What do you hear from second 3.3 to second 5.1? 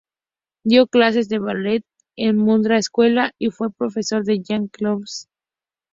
y fue profesor de Jean-Claude van